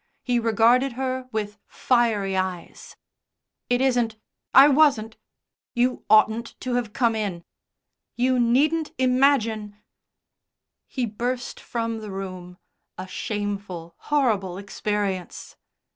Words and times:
He 0.23 0.39
regarded 0.39 0.93
her 0.93 1.29
with 1.31 1.59
fiery 1.67 2.35
eyes. 2.35 2.95
"It 3.69 3.81
isn't 3.81 4.17
I 4.51 4.67
wasn't 4.67 5.15
you 5.75 6.05
oughtn't 6.09 6.59
to 6.61 6.73
have 6.73 6.91
come 6.91 7.15
in. 7.15 7.43
You 8.15 8.39
needn't 8.39 8.93
imagine" 8.97 9.77
He 10.87 11.05
burst 11.05 11.59
from 11.59 11.99
the 11.99 12.09
room. 12.09 12.57
A 12.97 13.05
shameful, 13.07 13.93
horrible 13.97 14.57
experience. 14.57 15.55